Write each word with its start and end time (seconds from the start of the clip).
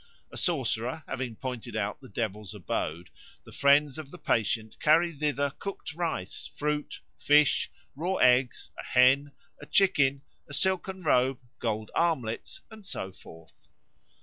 A 0.31 0.37
sorcerer 0.37 1.03
having 1.07 1.35
pointed 1.35 1.75
out 1.75 2.01
the 2.01 2.09
devil's 2.09 2.55
abode, 2.55 3.11
the 3.45 3.51
friends 3.51 3.99
of 3.99 4.09
the 4.09 4.17
patient 4.17 4.79
carry 4.79 5.15
thither 5.15 5.51
cooked 5.59 5.93
rice, 5.93 6.47
fruit, 6.55 7.01
fish, 7.19 7.69
raw 7.95 8.15
eggs, 8.15 8.71
a 8.79 8.83
hen, 8.83 9.31
a 9.61 9.67
chicken, 9.67 10.23
a 10.49 10.55
silken 10.55 11.03
robe, 11.03 11.39
gold, 11.59 11.91
armlets, 11.93 12.63
and 12.71 12.83
so 12.83 13.11
forth. 13.11 13.53